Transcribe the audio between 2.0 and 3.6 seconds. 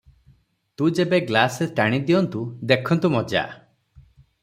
ଦିଅନ୍ତୁ, ଦେଖନ୍ତୁ ମଜା!